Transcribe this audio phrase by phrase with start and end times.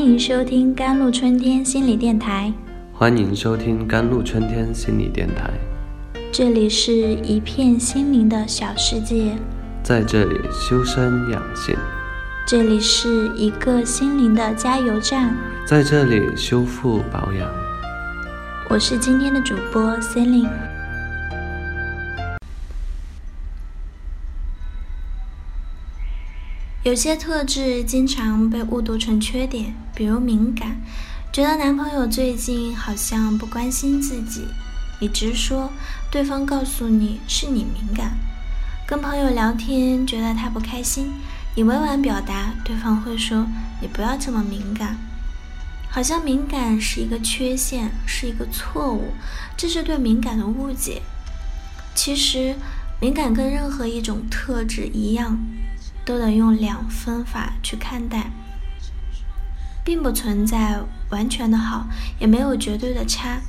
[0.00, 2.50] 欢迎收听甘露春天心理电台。
[2.90, 5.50] 欢迎收听甘露春天心理电台。
[6.32, 9.36] 这里是一片心灵的小世界，
[9.82, 11.76] 在这里修身养性。
[12.46, 17.46] 这里是一个心灵的加油站，在这里修复保养。
[18.70, 20.48] 我是今天的主播 Celine。
[26.82, 30.80] 有些特质经常被误读成缺点，比如敏感，
[31.30, 34.46] 觉得男朋友最近好像不关心自己，
[34.98, 35.70] 你直说，
[36.10, 38.12] 对方告诉你是你敏感；
[38.86, 41.12] 跟朋友聊天，觉得他不开心，
[41.54, 43.46] 你委婉表达，对方会说
[43.82, 44.96] 你不要这么敏感，
[45.90, 49.12] 好像敏感是一个缺陷，是一个错误，
[49.54, 51.02] 这是对敏感的误解。
[51.94, 52.56] 其实，
[53.02, 55.38] 敏感跟任何一种特质一样。
[56.02, 58.32] 都得用两分法去看待，
[59.90, 61.84] 并不存在完全的好，
[62.20, 63.40] 也没有绝对的差，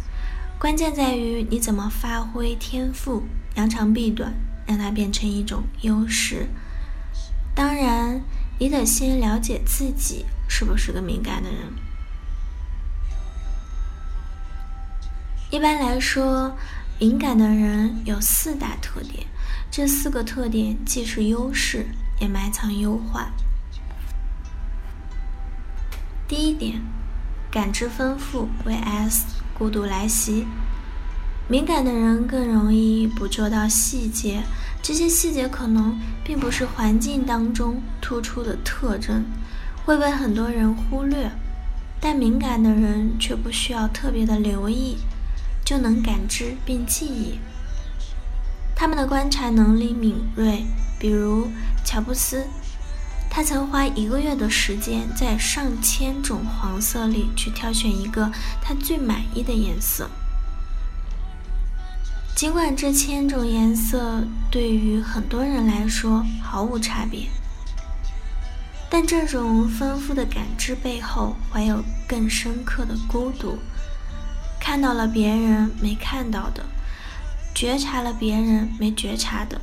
[0.57, 3.21] 关键在于你怎么发挥天赋，
[3.53, 4.33] 扬长避短，
[4.65, 6.47] 让它变成一种优势。
[7.53, 8.19] 当然，
[8.57, 11.59] 你得先了解自己是不是个敏感的人。
[15.51, 16.57] 一般来说，
[16.97, 19.27] 敏感的人有四大特点，
[19.69, 21.85] 这四个特点既是优势。
[22.19, 23.31] 也埋藏忧患。
[26.41, 26.81] 一点，
[27.51, 29.21] 感知丰富 vs
[29.53, 30.47] 孤独来袭。
[31.47, 34.41] 敏感的人更容易捕捉到细节，
[34.81, 39.23] 这些细节可能并不是环境当中突出的特征，
[39.85, 41.29] 会被很多人忽略。
[41.99, 44.97] 但敏感的人却不需要特别的留意，
[45.63, 47.37] 就能感知并记忆。
[48.75, 50.65] 他们的观察能力敏锐，
[50.97, 51.47] 比如。
[51.83, 52.45] 乔布斯，
[53.33, 58.29] 他曾花一个月的时间在上千种黄色里去挑选一个
[58.61, 60.09] 他最满意的颜色。
[62.35, 64.21] 尽管这千种颜色
[64.51, 67.29] 对于很多人来说毫无差别，
[68.89, 73.57] 但这种丰富的感知背后怀有更深刻的孤独。
[74.59, 76.65] 看到了别人没看到的，
[77.55, 79.61] 觉察了别人没觉察的。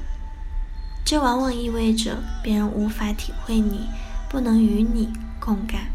[1.11, 3.89] 这往往意味着别人无法体会你，
[4.29, 5.09] 不能与你
[5.41, 5.87] 共感。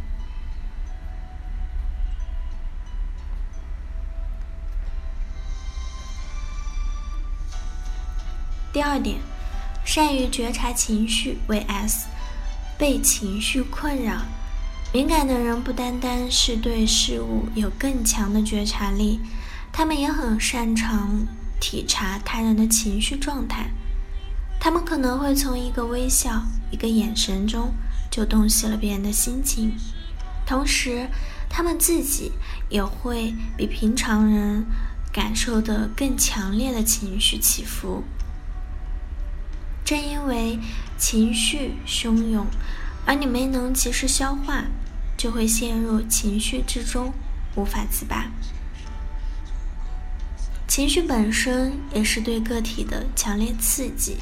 [8.73, 9.19] 第二点，
[9.85, 12.05] 善于觉察情绪 vs
[12.75, 14.23] 被情绪困扰。
[14.91, 19.19] 敏感的人不单单是对事物有更强的觉察力，
[19.71, 21.27] 他们也很擅长
[21.59, 23.69] 体察他人的情绪状态。
[24.63, 26.41] 他们可能会从一个微笑、
[26.71, 27.73] 一个眼神中
[28.09, 29.73] 就洞悉了别人的心情，
[30.45, 31.09] 同时，
[31.49, 32.31] 他们自己
[32.69, 34.65] 也会比平常人
[35.11, 38.03] 感受的更强烈的情绪起伏。
[39.83, 40.57] 正因为
[40.97, 42.47] 情绪汹涌，
[43.05, 44.63] 而你没能及时消化，
[45.17, 47.11] 就会陷入情绪之中，
[47.57, 48.31] 无法自拔。
[50.73, 54.17] 情绪本身也是对个体的强烈刺激，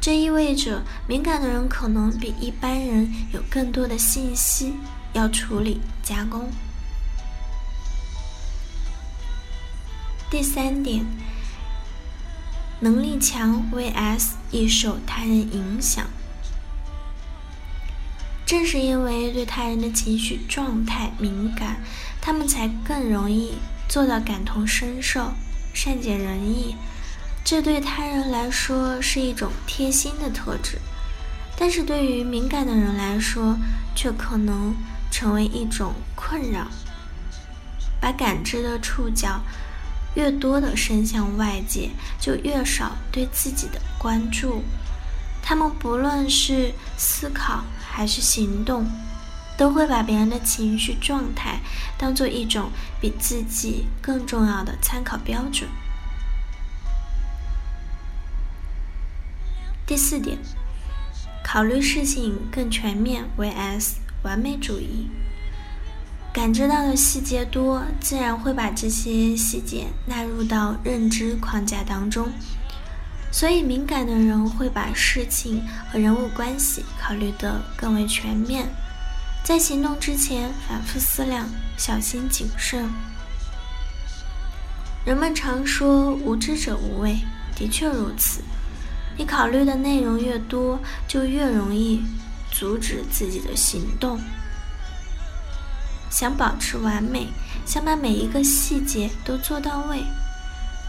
[0.00, 4.74] 这意味着敏感的人可能比一般人有更多的信息
[5.14, 6.48] 要处理加工。
[10.30, 11.04] 第三点，
[12.78, 16.06] 能力强 vs 易受他人影响。
[18.46, 21.78] 正是因为对他人的情绪状态敏感，
[22.20, 23.54] 他们才更容易
[23.88, 25.32] 做到感同身受。
[25.76, 26.74] 善解人意，
[27.44, 30.78] 这对他人来说是一种贴心的特质，
[31.58, 33.58] 但是对于敏感的人来说，
[33.94, 34.74] 却可能
[35.10, 36.66] 成为一种困扰。
[38.00, 39.38] 把感知的触角
[40.14, 44.62] 越多的伸向外界，就越少对自己的关注。
[45.42, 48.90] 他们不论是思考还是行动，
[49.56, 51.60] 都会把别人的情绪状态
[51.96, 52.70] 当做一种
[53.00, 55.68] 比自己更重要的参考标准。
[59.86, 60.36] 第四点，
[61.44, 65.08] 考虑事情更全面 vs 完美主义。
[66.32, 72.28] 感知到的细节多，自然会把这些细节纳入到认知框架当中，
[73.32, 78.68] 所以敏感的人会把事情和人物关系考虑得更为全面。
[79.46, 82.90] 在行动之前反复思量，小心谨慎。
[85.04, 87.20] 人们常说“无知者无畏”，
[87.54, 88.42] 的确如此。
[89.16, 92.02] 你考虑的内容越多，就越容易
[92.50, 94.18] 阻止自己的行动。
[96.10, 97.28] 想保持完美，
[97.64, 100.02] 想把每一个细节都做到位。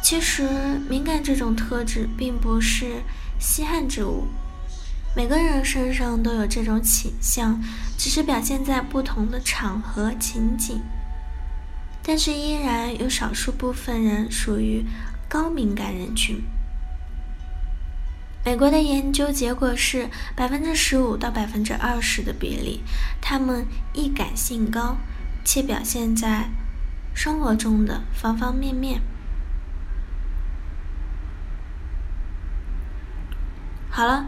[0.01, 0.49] 其实，
[0.89, 3.03] 敏感这种特质并不是
[3.39, 4.25] 稀罕之物，
[5.17, 7.59] 每个人身上都有这种倾向，
[7.97, 10.79] 只是表现在不同的场合情景。
[12.03, 14.85] 但是，依然有少数部分人属于
[15.27, 16.39] 高敏感人群。
[18.45, 22.83] 美国的研究结果是，百分之十五到百分之二十的比例，
[23.19, 24.97] 他们易感性高，
[25.43, 26.47] 且表现在
[27.15, 29.01] 生活中的方方面面。
[33.89, 34.27] 好了，